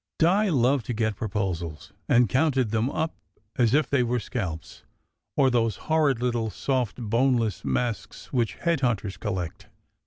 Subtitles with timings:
[0.17, 3.13] Di loved to get proposals, and counted them up
[3.57, 4.83] as if they were scalps,
[5.37, 9.67] or those hor rid little soft, boneless masks which head hunters col lect.